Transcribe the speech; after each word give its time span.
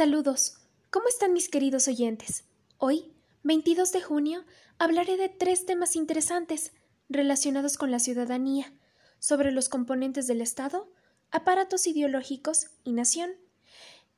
Saludos. 0.00 0.54
¿Cómo 0.88 1.08
están 1.08 1.34
mis 1.34 1.50
queridos 1.50 1.86
oyentes? 1.86 2.44
Hoy, 2.78 3.12
22 3.42 3.92
de 3.92 4.00
junio, 4.00 4.46
hablaré 4.78 5.18
de 5.18 5.28
tres 5.28 5.66
temas 5.66 5.94
interesantes 5.94 6.72
relacionados 7.10 7.76
con 7.76 7.90
la 7.90 7.98
ciudadanía, 7.98 8.72
sobre 9.18 9.52
los 9.52 9.68
componentes 9.68 10.26
del 10.26 10.40
Estado, 10.40 10.90
aparatos 11.30 11.86
ideológicos 11.86 12.68
y 12.82 12.92
nación, 12.92 13.32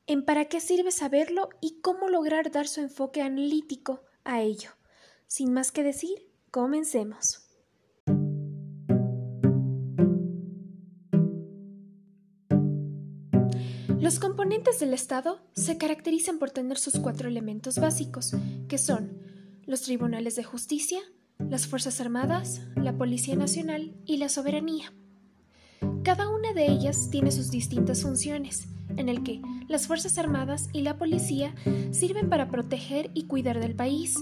en 0.07 0.23
para 0.23 0.45
qué 0.45 0.61
sirve 0.61 0.91
saberlo 0.91 1.49
y 1.59 1.81
cómo 1.81 2.07
lograr 2.07 2.49
dar 2.49 2.69
su 2.69 2.79
enfoque 2.79 3.21
analítico 3.21 4.05
a 4.23 4.41
ello. 4.41 4.69
Sin 5.27 5.51
más 5.51 5.73
que 5.73 5.83
decir, 5.83 6.29
comencemos. 6.49 7.42
Los 14.13 14.19
componentes 14.19 14.79
del 14.79 14.93
Estado 14.93 15.39
se 15.55 15.79
caracterizan 15.79 16.37
por 16.37 16.51
tener 16.51 16.77
sus 16.77 16.99
cuatro 16.99 17.27
elementos 17.27 17.79
básicos, 17.79 18.35
que 18.67 18.77
son 18.77 19.17
los 19.65 19.81
tribunales 19.81 20.35
de 20.35 20.43
justicia, 20.43 20.99
las 21.39 21.65
Fuerzas 21.65 21.99
Armadas, 21.99 22.61
la 22.75 22.95
Policía 22.95 23.35
Nacional 23.35 23.95
y 24.05 24.17
la 24.17 24.29
soberanía. 24.29 24.93
Cada 26.03 26.29
una 26.29 26.53
de 26.53 26.67
ellas 26.67 27.09
tiene 27.09 27.31
sus 27.31 27.49
distintas 27.49 28.03
funciones, 28.03 28.67
en 28.97 29.09
el 29.09 29.23
que 29.23 29.41
las 29.67 29.87
Fuerzas 29.87 30.19
Armadas 30.19 30.69
y 30.73 30.81
la 30.81 30.99
Policía 30.99 31.55
sirven 31.89 32.29
para 32.29 32.51
proteger 32.51 33.09
y 33.15 33.23
cuidar 33.23 33.59
del 33.59 33.73
país, 33.73 34.13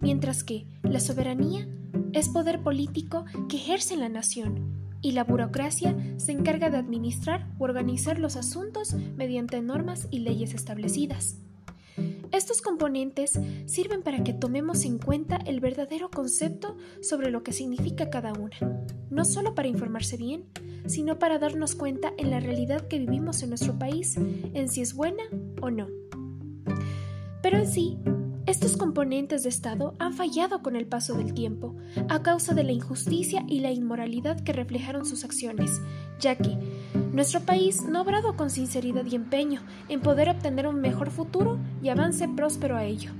mientras 0.00 0.44
que 0.44 0.66
la 0.84 1.00
soberanía 1.00 1.66
es 2.12 2.28
poder 2.28 2.62
político 2.62 3.24
que 3.48 3.56
ejerce 3.56 3.96
la 3.96 4.08
nación 4.08 4.91
y 5.02 5.12
la 5.12 5.24
burocracia 5.24 5.94
se 6.16 6.32
encarga 6.32 6.70
de 6.70 6.78
administrar 6.78 7.48
o 7.58 7.64
organizar 7.64 8.18
los 8.18 8.36
asuntos 8.36 8.94
mediante 9.16 9.60
normas 9.60 10.08
y 10.10 10.20
leyes 10.20 10.54
establecidas. 10.54 11.36
Estos 12.30 12.62
componentes 12.62 13.38
sirven 13.66 14.02
para 14.02 14.24
que 14.24 14.32
tomemos 14.32 14.86
en 14.86 14.98
cuenta 14.98 15.36
el 15.36 15.60
verdadero 15.60 16.10
concepto 16.10 16.76
sobre 17.02 17.30
lo 17.30 17.42
que 17.42 17.52
significa 17.52 18.08
cada 18.08 18.32
una, 18.32 18.56
no 19.10 19.26
solo 19.26 19.54
para 19.54 19.68
informarse 19.68 20.16
bien, 20.16 20.46
sino 20.86 21.18
para 21.18 21.38
darnos 21.38 21.74
cuenta 21.74 22.12
en 22.16 22.30
la 22.30 22.40
realidad 22.40 22.88
que 22.88 22.98
vivimos 22.98 23.42
en 23.42 23.50
nuestro 23.50 23.78
país, 23.78 24.16
en 24.16 24.68
si 24.70 24.80
es 24.80 24.94
buena 24.94 25.24
o 25.60 25.70
no. 25.70 25.88
Pero 27.42 27.58
en 27.58 27.66
sí, 27.66 27.98
estos 28.52 28.76
componentes 28.76 29.42
de 29.42 29.48
Estado 29.48 29.94
han 29.98 30.12
fallado 30.12 30.62
con 30.62 30.76
el 30.76 30.86
paso 30.86 31.14
del 31.14 31.32
tiempo, 31.32 31.74
a 32.10 32.22
causa 32.22 32.52
de 32.52 32.62
la 32.62 32.72
injusticia 32.72 33.44
y 33.48 33.60
la 33.60 33.70
inmoralidad 33.70 34.40
que 34.40 34.52
reflejaron 34.52 35.06
sus 35.06 35.24
acciones, 35.24 35.80
ya 36.20 36.36
que 36.36 36.58
nuestro 37.14 37.40
país 37.40 37.82
no 37.82 37.98
ha 37.98 38.02
obrado 38.02 38.36
con 38.36 38.50
sinceridad 38.50 39.06
y 39.06 39.16
empeño 39.16 39.62
en 39.88 40.02
poder 40.02 40.28
obtener 40.28 40.66
un 40.66 40.82
mejor 40.82 41.10
futuro 41.10 41.58
y 41.82 41.88
avance 41.88 42.28
próspero 42.28 42.76
a 42.76 42.84
ello. 42.84 43.12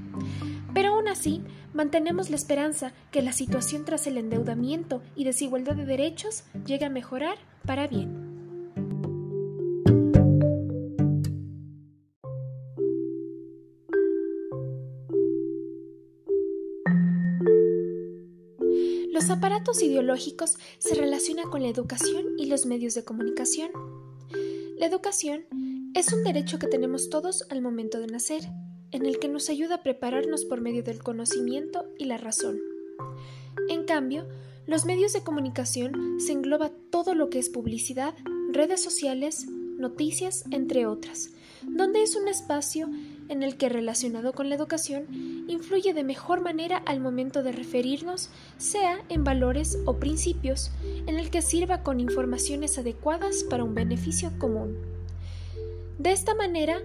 Pero 0.75 0.91
aún 0.91 1.09
así, 1.09 1.43
mantenemos 1.73 2.29
la 2.29 2.37
esperanza 2.37 2.93
que 3.11 3.23
la 3.23 3.33
situación 3.33 3.87
tras 3.87 4.07
el 4.07 4.19
endeudamiento 4.19 5.03
y 5.17 5.25
desigualdad 5.25 5.77
de 5.77 5.87
derechos 5.87 6.45
llegue 6.67 6.85
a 6.85 6.91
mejorar 6.91 7.39
para 7.65 7.87
bien. 7.87 8.22
Aparatos 19.33 19.83
ideológicos 19.83 20.59
se 20.79 20.95
relacionan 20.95 21.51
con 21.51 21.63
la 21.63 21.69
educación 21.69 22.25
y 22.39 22.47
los 22.47 22.67
medios 22.67 22.95
de 22.95 23.05
comunicación. 23.05 23.71
La 24.79 24.87
educación 24.87 25.45
es 25.95 26.13
un 26.13 26.23
derecho 26.23 26.59
que 26.59 26.67
tenemos 26.67 27.09
todos 27.09 27.45
al 27.51 27.63
momento 27.63 27.99
de 27.99 28.07
nacer, 28.07 28.43
en 28.91 29.07
el 29.07 29.19
que 29.19 29.29
nos 29.29 29.49
ayuda 29.49 29.77
a 29.77 29.83
prepararnos 29.83 30.45
por 30.45 30.61
medio 30.61 30.83
del 30.83 31.03
conocimiento 31.03 31.87
y 31.99 32.05
la 32.05 32.19
razón. 32.19 32.61
En 33.69 33.85
cambio, 33.85 34.27
los 34.67 34.85
medios 34.85 35.13
de 35.15 35.23
comunicación 35.23 36.21
se 36.21 36.33
engloba 36.33 36.71
todo 36.91 37.15
lo 37.15 37.31
que 37.31 37.39
es 37.39 37.49
publicidad, 37.49 38.15
redes 38.51 38.83
sociales, 38.83 39.47
noticias, 39.49 40.45
entre 40.51 40.87
otras, 40.87 41.31
donde 41.63 42.03
es 42.03 42.17
un 42.17 42.29
espacio 42.29 42.91
en 43.29 43.43
el 43.43 43.57
que 43.57 43.69
relacionado 43.69 44.33
con 44.33 44.49
la 44.51 44.57
educación 44.57 45.07
influye 45.49 45.95
de 45.95 46.05
mejor 46.05 46.41
manera 46.41 46.79
al 46.87 47.01
momento 47.01 47.43
de 47.43 47.53
referirnos, 47.53 48.31
sea 48.59 49.01
en 49.09 49.25
valores 49.25 49.79
o 49.85 49.97
principios, 49.97 50.71
en 51.07 51.19
el 51.19 51.31
que 51.31 51.43
sirva 51.43 51.83
con 51.83 52.01
informaciones 52.01 52.79
adecuadas 52.79 53.45
para 53.45 53.65
un 53.65 53.75
beneficio 53.75 54.33
común. 54.39 54.77
De 55.99 56.13
esta 56.13 56.35
manera, 56.35 56.81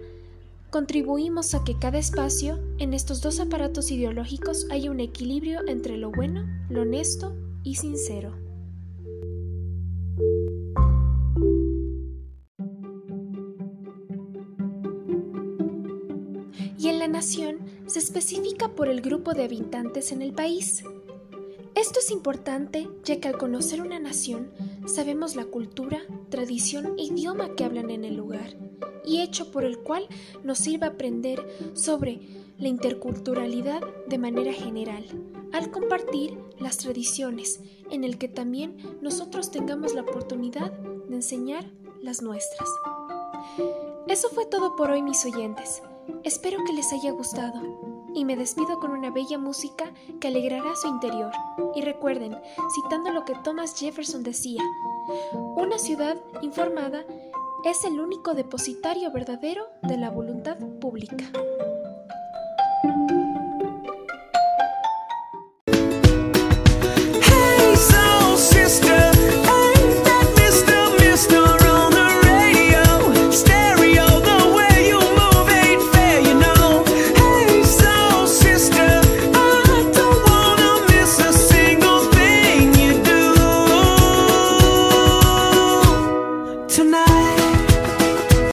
contribuimos 0.69 1.55
a 1.55 1.63
que 1.63 1.77
cada 1.77 1.97
espacio 1.97 2.59
en 2.77 2.93
estos 2.93 3.21
dos 3.21 3.39
aparatos 3.39 3.91
ideológicos 3.91 4.67
haya 4.69 4.91
un 4.91 4.99
equilibrio 4.99 5.61
entre 5.67 5.97
lo 5.97 6.11
bueno, 6.11 6.45
lo 6.69 6.81
honesto 6.81 7.35
y 7.63 7.75
sincero. 7.75 8.46
Y 16.87 16.89
en 16.89 16.99
la 16.99 17.09
nación 17.09 17.59
se 17.85 17.99
especifica 17.99 18.69
por 18.69 18.87
el 18.87 19.01
grupo 19.01 19.33
de 19.33 19.43
habitantes 19.43 20.13
en 20.13 20.21
el 20.21 20.31
país. 20.31 20.85
Esto 21.75 21.99
es 21.99 22.11
importante 22.11 22.87
ya 23.03 23.19
que 23.19 23.27
al 23.27 23.37
conocer 23.37 23.81
una 23.81 23.99
nación 23.99 24.51
sabemos 24.85 25.35
la 25.35 25.43
cultura, 25.43 25.99
tradición 26.29 26.93
e 26.97 27.03
idioma 27.03 27.55
que 27.55 27.65
hablan 27.65 27.89
en 27.89 28.05
el 28.05 28.15
lugar 28.15 28.55
y 29.03 29.19
hecho 29.19 29.51
por 29.51 29.65
el 29.65 29.79
cual 29.79 30.07
nos 30.45 30.59
sirve 30.59 30.85
aprender 30.85 31.45
sobre 31.73 32.21
la 32.57 32.69
interculturalidad 32.69 33.81
de 34.07 34.17
manera 34.17 34.53
general, 34.53 35.03
al 35.51 35.71
compartir 35.71 36.37
las 36.57 36.77
tradiciones, 36.77 37.59
en 37.91 38.05
el 38.05 38.17
que 38.17 38.29
también 38.29 38.77
nosotros 39.01 39.51
tengamos 39.51 39.93
la 39.93 40.03
oportunidad 40.03 40.71
de 40.71 41.15
enseñar 41.15 41.69
las 42.01 42.21
nuestras. 42.21 42.69
Eso 44.07 44.29
fue 44.29 44.45
todo 44.45 44.77
por 44.77 44.89
hoy 44.89 45.01
mis 45.01 45.25
oyentes. 45.25 45.81
Espero 46.23 46.63
que 46.65 46.73
les 46.73 46.91
haya 46.93 47.11
gustado 47.11 47.61
y 48.13 48.25
me 48.25 48.35
despido 48.35 48.79
con 48.79 48.91
una 48.91 49.11
bella 49.11 49.37
música 49.37 49.91
que 50.19 50.27
alegrará 50.27 50.75
su 50.75 50.87
interior. 50.87 51.31
Y 51.75 51.81
recuerden, 51.81 52.35
citando 52.73 53.11
lo 53.11 53.25
que 53.25 53.35
Thomas 53.43 53.79
Jefferson 53.79 54.23
decía, 54.23 54.63
una 55.55 55.77
ciudad 55.77 56.17
informada 56.41 57.05
es 57.63 57.83
el 57.83 57.99
único 57.99 58.33
depositario 58.33 59.11
verdadero 59.11 59.67
de 59.83 59.97
la 59.97 60.09
voluntad 60.09 60.57
pública. 60.79 61.25